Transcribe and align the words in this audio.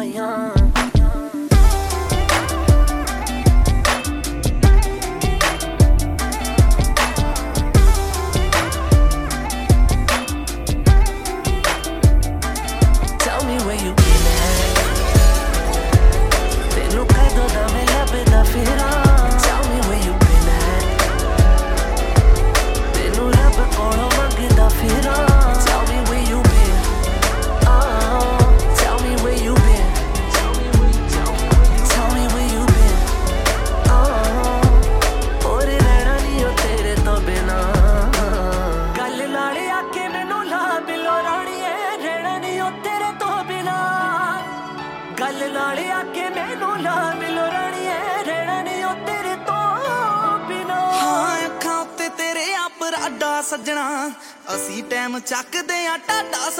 Yeah. 0.00 0.57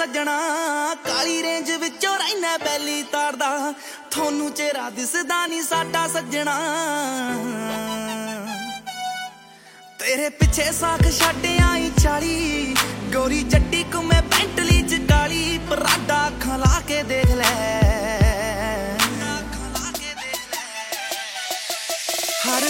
ਸੱਜਣਾ 0.09 0.95
ਕਾਲੀ 1.05 1.41
range 1.43 1.69
ਵਿੱਚੋਂ 1.71 2.17
ਰਹਿਣਾ 2.17 2.57
ਬੈਲੀ 2.57 3.01
ਤਾਰਦਾ 3.03 3.73
ਤੁਹਾਨੂੰ 4.11 4.51
ਚਿਹਰਾ 4.51 4.89
ਦਿਸਦਾ 4.89 5.45
ਨਹੀਂ 5.47 5.61
ਸਾਡਾ 5.63 6.07
ਸੱਜਣਾ। 6.07 6.55
ਤੇਰੇ 9.99 10.29
ਪਿੱਛੇ 10.29 10.71
ਸਾਖ 10.71 11.01
ਛੱਡ 11.19 11.45
ਆਈ 11.63 11.91
40 11.99 12.73
ਗੋਰੀ 13.13 13.41
ਜੱਟੀ 13.43 13.83
ਕੋ 13.83 14.01
ਮੈਂ 14.01 14.21
ਪੈਂਟਲੀ 14.31 14.81
ਚ 14.81 15.01
ਕਾਲੀ। 15.09 15.59
ਪਰਾਡਾ 15.69 16.27
ਅੱਖਾਂ 16.27 16.57
ਲਾ 16.57 16.81
ਕੇ 16.87 17.01
ਦੇਖ 17.03 17.31
ਲੈ। 17.35 17.53
ਹਰ 22.47 22.69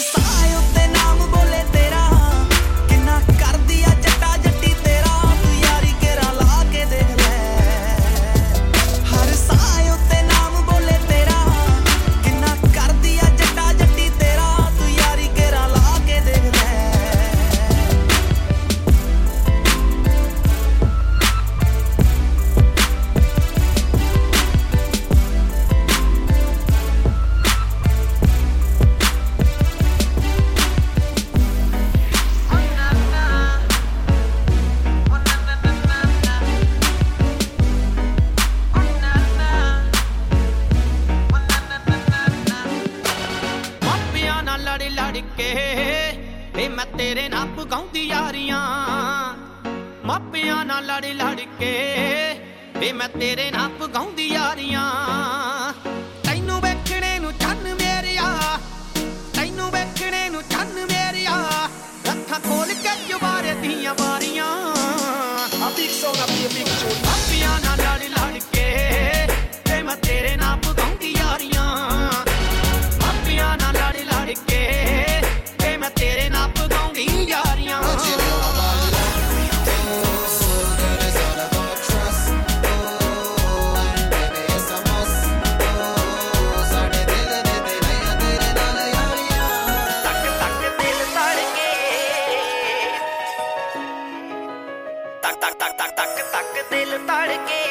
ਤੱਕ 95.77 95.91
ਤੱਕ 95.91 96.15
ਤੱਕ 96.15 96.31
ਤੱਕ 96.31 96.69
ਦਿਲ 96.69 96.97
ਤੜ 96.97 97.31
ਕੇ। 97.47 97.63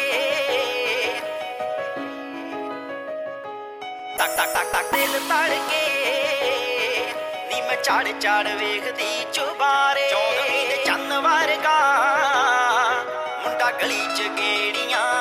ਤੱਕ 4.18 4.30
ਤੱਕ 4.36 4.52
ਤੱਕ 4.52 4.72
ਤੱਕ 4.72 4.92
ਦਿਲ 4.92 5.20
ਤੜ 5.28 5.50
ਕੇ। 5.70 5.84
ਨੀ 7.48 7.60
ਮੈਂ 7.60 7.76
ਚੜ 7.76 8.08
ਚੜ 8.20 8.48
ਵੇਖਦੀ 8.48 9.26
ਚੁਬਾਰੇ। 9.32 10.08
ਚੌਦਵੀਂ 10.10 10.68
ਦੇ 10.68 10.76
ਚੰਨ 10.84 11.18
ਵਰਗਾ। 11.20 11.78
ਮੁੰਡਾ 13.42 13.70
ਗਲੀ 13.70 14.06
ਚ 14.16 14.22
ਗੇੜੀਆਂ 14.22 15.17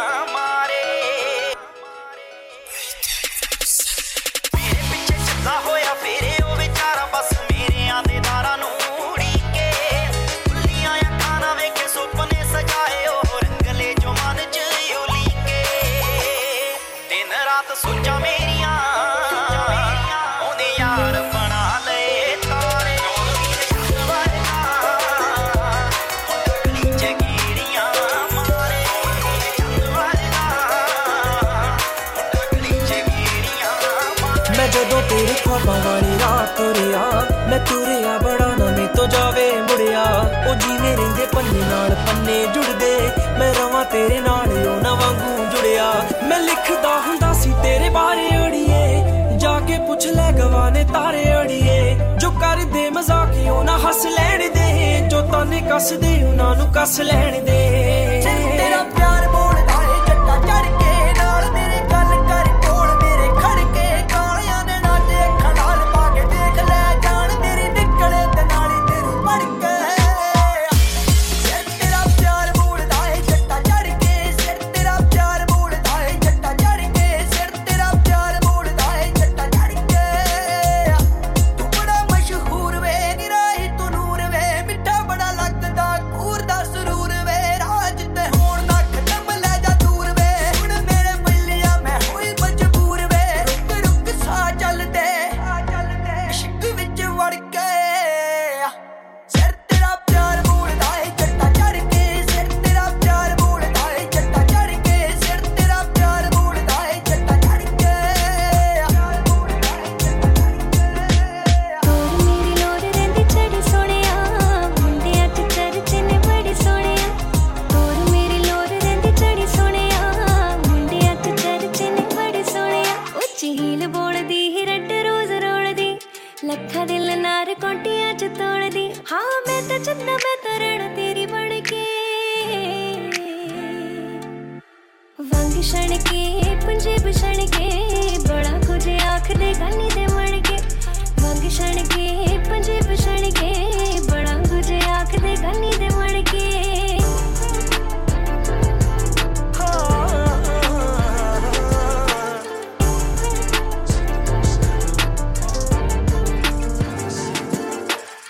ਪੰਨੇ 41.38 41.70
ਨਾਲ 41.70 41.90
ਪੰਨੇ 41.90 42.46
ਜੁੜਦੇ। 42.54 43.00
ਮੈਂ 43.40 43.54
ਰਵਾਂ 43.54 43.86
ਤੇਰੇ 43.86 44.20
ਨਾਲ, 44.20 44.68
ਉਹਨਾਂ 44.68 44.96
ਵਾਂਗੂ 44.96 45.46
ਜੁੜਿਆ। 45.46 45.94
ਮੈਂ 46.24 46.40
ਲਿਖਦਾ 46.40 47.02
ਹੁੰਦਾ 47.08 47.34
ਸੀ, 47.34 47.54
ਤੇਰੇ 47.64 47.90
ਬਾਰੇ 47.90 48.48
ਅੜੀਏ। 48.48 49.04
ਜਾ 49.38 49.60
ਕੇ 49.60 49.78
ਪੁੱਛ 49.88 50.06
ਲੈ 50.06 50.32
ਗਵਾਨੇ 50.32 50.86
ਤਾਰੇ 50.94 51.42
ਅੜੀਏ। 51.42 52.00
ਜੋ 52.18 52.32
ਕਰਦੇ 52.32 52.90
ਮਜ਼ਾਕ 52.90 53.48
ਉਹਨਾਂ 53.50 53.80
ਹੱਸ 53.80 54.06
ਲੈਣ 54.06 54.50
ਦੇ। 54.50 55.00
ਜੋ 55.08 55.22
ਤਾਨੇ 55.22 55.62
ਕੱਸਦੇ, 55.70 56.24
ਉਹਨਾਂ 56.24 56.56
ਨੂੰ 56.56 56.74
ਕੱਸ 56.74 57.02
ਲੈਣ 57.02 57.44
ਦੇ। 57.44 58.17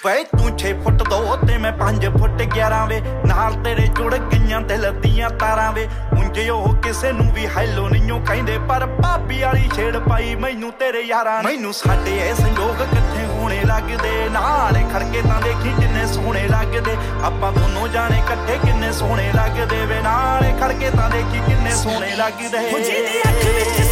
ਵੇ 0.07 0.23
ਤੂੰ 0.23 0.49
6 0.61 0.69
ਫੁੱਟ 0.83 1.01
ਦੋ 1.03 1.35
ਤੇ 1.37 1.57
ਮੈਂ 1.57 1.71
5 1.79 2.05
ਫੁੱਟ 2.11 2.41
11 2.43 2.83
ਵੇ। 2.89 2.99
ਨਾਲ 3.25 3.53
ਤੇਰੇ 3.63 3.87
ਜੁੜ 3.97 4.13
ਗਈਆਂ 4.15 4.59
ਦਿਲ 4.69 4.91
ਦੀਆਂ 5.01 5.29
ਤਾਰਾਂ 5.39 5.71
ਵੇ। 5.71 5.87
ਉਂਝ 6.13 6.49
ਉਹ 6.49 6.75
ਕਿਸੇ 6.83 7.11
ਨੂੰ 7.11 7.25
ਵੀ 7.33 7.47
ਹੈਲੋ 7.47 7.87
ਨਹੀਂਓ 7.89 8.19
ਕਹਿੰਦੇ, 8.27 8.57
ਪਰ 8.69 8.85
ਭਾਬੀ 9.01 9.41
ਵਾਲੀ 9.41 9.69
ਛੇੜ 9.75 9.97
ਪਾਈ 9.97 10.35
ਮੈਨੂੰ 10.35 10.71
ਤੇਰੇ 10.79 11.01
ਯਾਰਾਂ 11.01 11.41
ਮੈਨੂੰ 11.43 11.73
ਸਾਡੇ 11.73 12.17
ਇਹ 12.19 12.33
ਸੰਜੋਗ 12.35 12.83
ਕਿੱਥੇ 12.83 13.25
ਹੋਣੇ 13.25 13.59
ਲੱਗਦੇ? 13.65 14.29
ਨਾਲ 14.29 14.77
ਖੜਕੇ 14.93 15.21
ਤਾਂ 15.21 15.41
ਦੇਖੀ 15.41 15.73
ਕਿੰਨੇ 15.79 16.05
ਸੋਹਣੇ 16.13 16.47
ਲੱਗਦੇ। 16.47 16.95
ਆਪਾਂ 17.23 17.51
ਦੋਨੋਂ 17.51 17.87
ਜਾਣੇ 17.87 18.17
ਇਕੱਠੇ 18.17 18.57
ਕਿੰਨੇ 18.65 18.91
ਸੋਹਣੇ 18.93 19.31
ਲੱਗਦੇ 19.35 19.85
ਵੇ। 19.85 19.99
ਨਾਲ 20.01 20.51
ਖੜਕੇ 20.61 20.89
ਤਾਂ 20.89 21.09
ਦੇਖੀ 21.09 21.41
ਕਿੰਨੇ 21.47 21.71
ਸੋਹਣੇ 21.75 22.15
ਲੱਗਦੇ। 22.15 22.57
ਹੋ 22.71 22.79
ਜਿਹਦੀ 22.79 23.19
ਅੱਖ 23.19 23.45
ਵਿੱਚ 23.45 23.86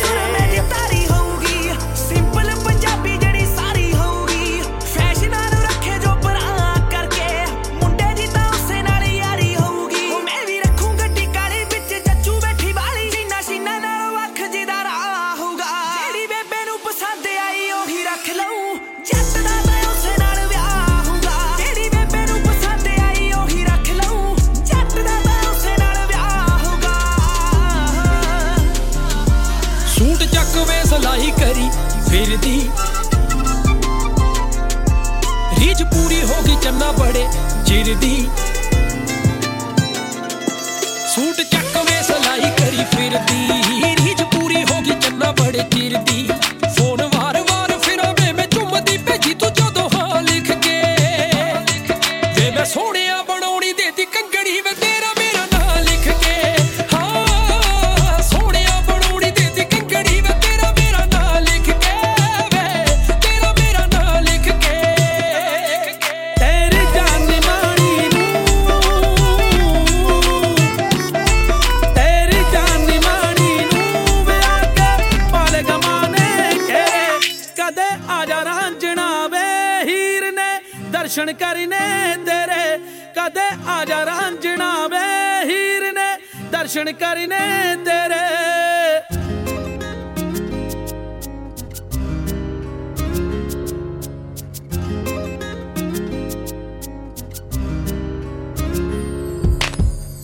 ਰਾਂਝਣਾ 78.45 79.05
ਵੇ 79.27 79.43
ਹੀਰ 79.87 80.31
ਨੇ 80.31 80.51
ਦਰਸ਼ਨ 80.91 81.33
ਕਰਨੇ 81.33 81.79
ਤੇਰੇ। 82.25 82.77
ਕਦੇ 83.15 83.47
ਆ 83.67 83.83
ਜਾ 83.85 84.05
ਰਾਂਝਣਾ 84.05 84.71
ਵੇ 84.87 85.03
ਹੀਰ 85.49 85.91
ਨੇ 85.93 86.07
ਦਰਸ਼ਨ 86.51 86.91
ਕਰਨੇ 86.93 87.75
ਤੇਰੇ। 87.85 88.23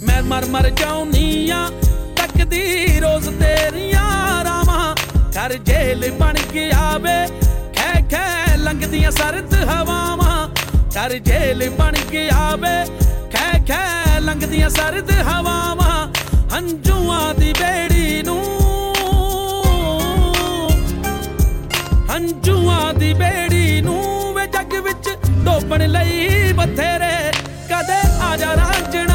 ਮੈਂ 0.04 0.22
ਮਰ 0.24 0.46
ਮਰ 0.46 0.70
ਜਾਉਨੀ 0.70 1.50
ਆ, 1.50 1.70
ਤੱਕਦੀ 2.18 3.00
ਰੋਜ਼ 3.00 3.30
ਤੇਰੀਆਂ 3.40 4.44
ਰਾਵਾਂ। 4.46 4.96
ਘਰ 5.32 5.54
ਜੇਲ 5.66 6.12
ਬਣ 6.12 6.38
ਗਿਆ 6.54 6.98
ਵੇ 6.98 7.18
ਦੀਆਂ 8.92 9.12
ਸਰਦ 9.12 9.54
ਹਵਾਵਾਂ, 9.64 10.48
ਡਰ 10.94 11.18
ਜੇਲ 11.20 11.70
ਬਣ 11.70 11.96
ਗਿਆ 12.12 12.56
ਵੇ 12.56 12.74
ਖੈ 13.32 13.60
ਖੈ 13.68 14.20
ਲੰਗਦੀਆਂ 14.20 14.70
ਸਰਦ 14.70 15.12
ਹਵਾਵਾਂ, 15.22 16.08
ਹੰਝੂਆਂ 16.54 17.34
ਦੀ 17.34 17.54
ਬੇੜੀ 17.60 18.22
ਨੂੰ। 18.22 18.44
ਹੰਝੂਆਂ 22.10 22.94
ਦੀ 22.94 23.14
ਬੇੜੀ 23.14 23.82
ਨੂੰ 23.82 24.34
ਵੇ 24.34 24.48
ਜੱਗ 24.48 24.74
ਵਿੱਚ 24.84 25.10
ਡੋਬਣ 25.46 25.88
ਲਈ 25.88 26.52
ਬਥੇਰੇ। 26.54 27.16
ਕਦੇ 27.70 28.02
ਆ 28.22 28.36
ਜਾ 28.38 28.56
ਰਾਂਝਣ 28.56 29.11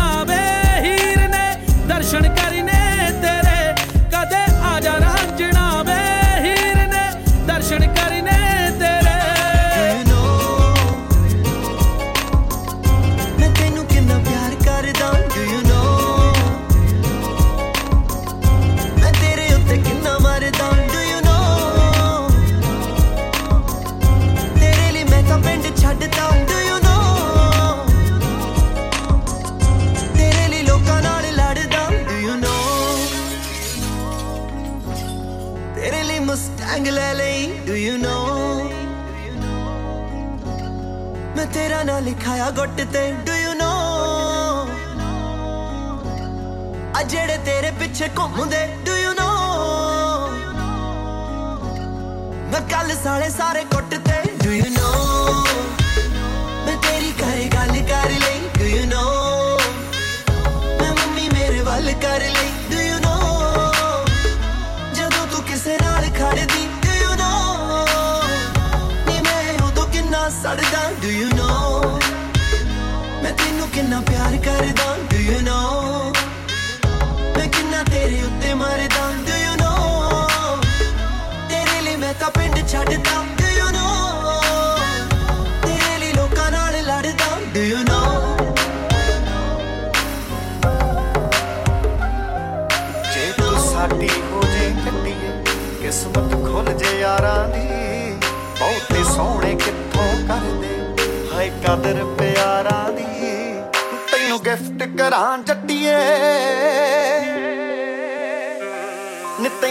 Monde 48.35 48.56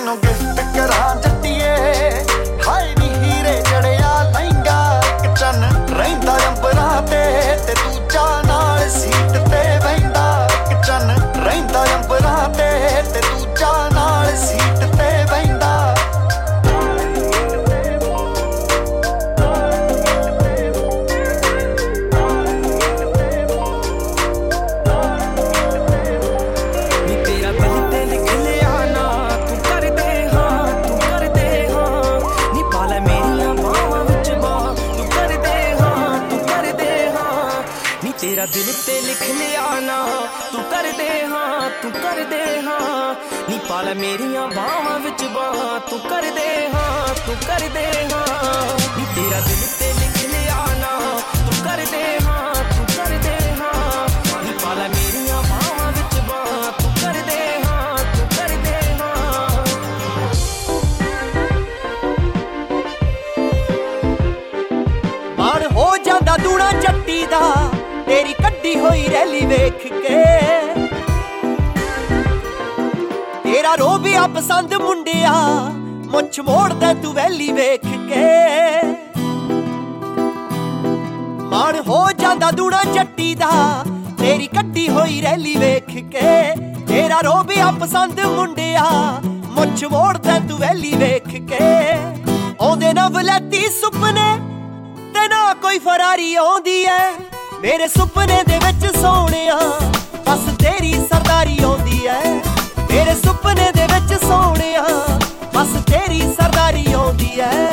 no 0.06 0.16
gift, 0.18 0.56
pick 0.56 0.76
it 0.76 0.90
up. 0.92 1.35
ਕੱਢੀ 68.66 68.80
ਹੋਈ 68.80 69.08
ਰੈਲੀ 69.10 69.46
ਵੇਖ 69.46 69.84
ਕੇ। 69.86 70.22
ਤੇਰਾ 73.44 73.74
ਰੋਬਿਆ 73.76 74.26
ਪਸੰਦ 74.28 74.74
ਮੁੰਡਿਆ, 74.74 75.34
ਮੁੱਛ 76.12 76.40
ਮੋੜਦਾ 76.40 76.94
ਤੂੰ 76.94 77.14
ਵੈਲੀ 77.14 77.52
ਵੇਖ 77.52 77.86
ਕੇ। 78.10 78.24
ਮਾਣ 81.44 81.80
ਹੋ 81.88 82.06
ਜਾਂਦਾ 82.20 82.50
ਦੂਣਾ 82.52 82.84
ਜੱਟੀ 82.94 83.34
ਦਾ, 83.36 83.52
ਤੇਰੀ 84.20 84.48
ਕੱਢੀ 84.48 84.88
ਹੋਈ 84.90 85.22
ਰੈਲੀ 85.22 85.56
ਵੇਖ 85.56 85.94
ਕੇ। 86.12 86.56
ਤੇਰਾ 86.88 87.20
ਰੋਬਿਆ 87.22 87.72
ਪਸੰਦ 87.80 88.20
ਮੁੰਡਿਆ, 88.28 88.90
ਮੁੱਛ 89.52 89.84
ਮੋੜਦਾ 89.84 90.40
ਤੂੰ 90.50 90.60
ਵੈਲੀ 90.60 90.96
ਵੇਖ 90.96 91.30
ਕੇ। 91.50 91.64
ਆਉਂਦੇ 92.62 92.94
ਨਾ 92.94 93.08
ਵਲੈਤੀ 93.10 93.68
ਸੁਪਨੇ, 93.82 94.30
ਤੇ 95.14 95.28
ਨਾ 95.28 95.54
ਕੋਈ 95.54 95.80
ਫਰਾਰੀ 95.80 96.36
ਆਉਂਦੀ 96.36 96.84
ਐ। 96.84 97.12
ਮੇਰੇ 97.66 97.88
ਸੁਪਨੇ 97.88 98.44
ਦੇ 98.44 98.58
ਵਿੱਚ 98.58 98.98
ਸੋਹਣਿਆ। 98.98 99.56
ਬਸ 100.26 100.56
ਤੇਰੀ 100.60 100.94
ਸਰਦਾਰੀ 100.94 101.64
ਆਉਂਦੀ 101.64 102.06
ਐ। 102.06 102.34
ਮੇਰੇ 102.92 103.16
ਸੁਪਨੇ 103.16 103.72
ਦੇ 103.72 103.88
ਵਿੱਚ 103.88 104.22
ਸੋਹਣਿਆ। 104.24 104.84
ਬਸ 105.56 105.84
ਤੇਰੀ 105.86 106.22
ਸਰਦਾਰੀ 106.22 106.94
ਆਉਂਦੀ 106.94 107.32
ਐ। 107.40 107.72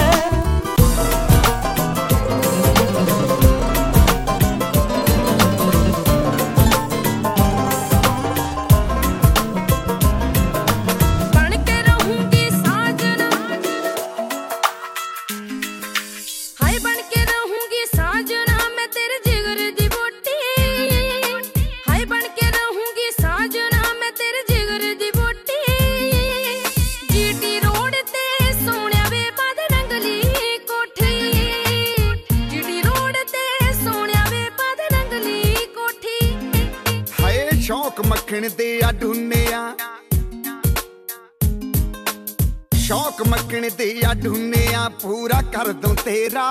ਕਰ 45.53 45.73
ਦੂੰ 45.73 45.97
ਤੇਰਾ। 45.97 46.47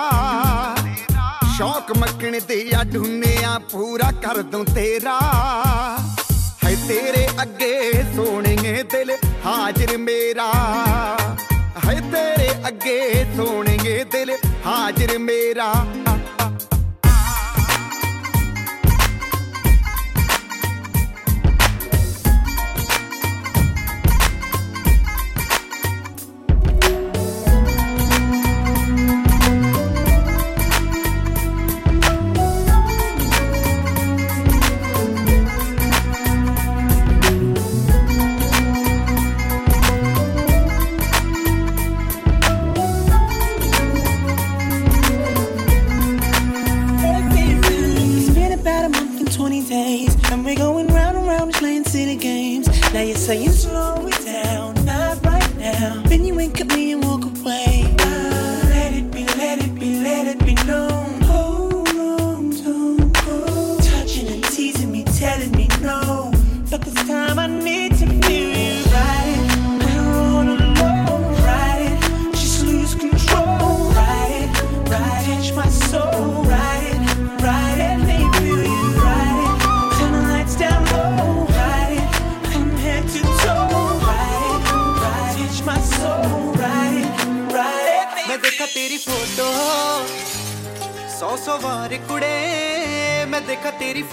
ਸ਼ੌਕ 1.58 1.98
ਮੱਖਣ 1.98 2.40
ਦੇ 2.48 2.72
ਆ 2.76 2.84
ਢੁੰਨਿਆ 2.84 3.60
ਪੂਰਾ 3.72 4.12
ਕਰ 4.12 4.42
ਦੂੰ 4.42 4.66
ਤੇਰਾ। 4.66 5.20
ਹੈ 6.66 6.76
ਤੇਰੇ 6.88 7.28
ਅੱਗੇ 7.42 8.04
ਸੋਹਣੀਏ 8.16 8.84
ਦਿਲ 8.84 9.12
ਹਾਜ਼ਰ 9.46 9.98
ਮੇਰਾ। 9.98 10.52
ਹੈ 11.86 12.00
ਤੇਰੇ 12.12 12.50
ਅੱਗੇ 12.68 13.26
ਸੋਹਣੀਏ 13.38 14.04
ਦਿਲ 14.04 14.38
ਹਾਜ਼ਰ 14.66 15.18
ਮੇਰਾ। 15.18 15.74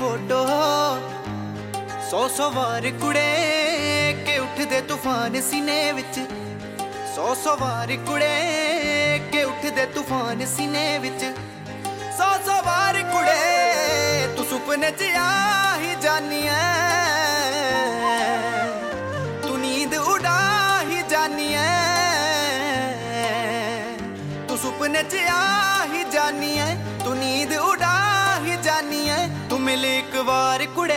ਫੋਟੋ 0.09 0.45
ਸੌ 2.11 2.27
ਸੌ 2.29 2.49
ਵਾਰ 2.51 2.91
ਕੁੜੇ 3.01 4.15
ਕਿ 4.27 4.39
ਉੱਠਦੇ 4.39 4.81
ਤੂਫਾਨ 4.81 5.41
ਸੀਨੇ 5.41 5.81
ਵਿੱਚ। 5.93 6.21
ਸੌ 7.17 7.35
ਸੌ 7.35 7.57
ਵਾਰ 7.57 7.93
ਕੁੜੇ 8.07 9.21
ਕਿ 9.33 9.43
ਉੱਠਦੇ 9.45 9.85
ਤੂਫਾਨ 9.87 10.45
ਸੀਨੇ 10.47 10.99
ਵਿੱਚ। 10.99 11.25
ਸੌ 12.19 12.31
ਸੌ 12.47 12.61
ਵਾਰ 12.67 13.03
ਕੁੜੇ, 13.13 14.27
ਤੂੰ 14.37 14.45
ਸੁਪਨੇ 14.45 14.91
'ਚ 14.91 15.11
ਆ 15.17 15.77
ਹੀ 15.77 15.95
ਜਾਨੀ 16.03 16.43
ਐ 16.47 16.65
ਤੂੰ 19.43 19.59
ਨੀਂਦ 19.61 19.95
ਉਡਾ 19.95 20.39
ਹੀ 20.91 21.03
ਜਾਨੀ 21.11 21.53
ਐ 21.55 21.67
ਤੂੰ 24.49 24.59
ਸੁਪਨੇ 24.59 25.03
'ਚ 25.03 25.17
ਆ 25.31 25.78
एक 30.19 30.25
बार 30.27 30.65
कुड़ी 30.75 30.88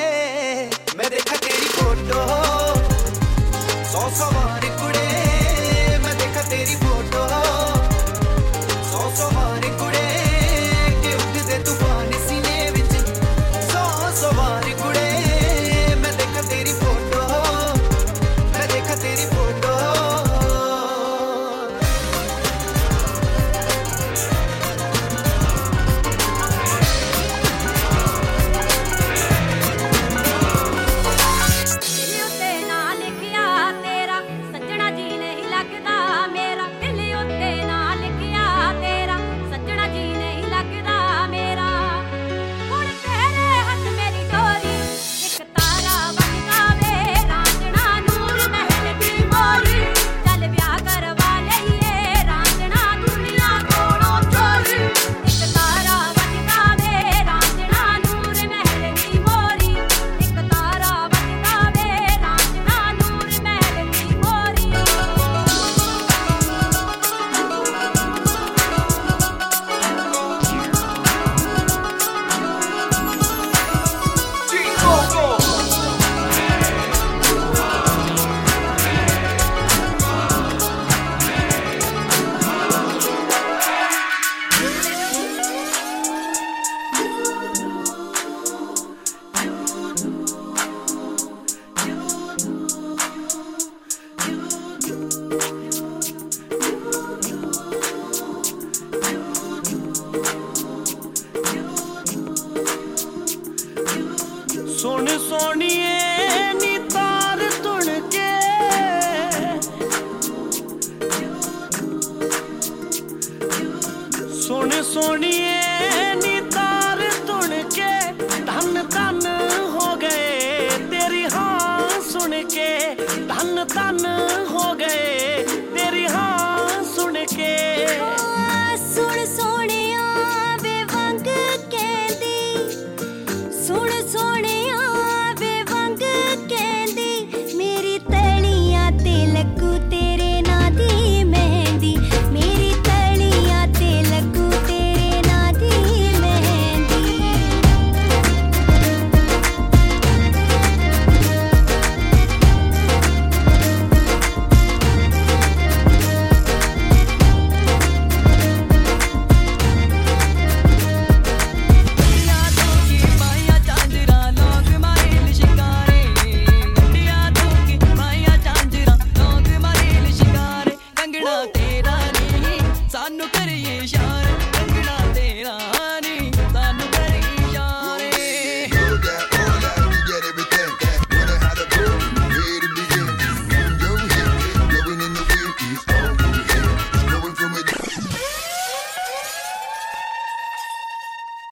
le 123.61 123.65
blâme. 123.65 124.30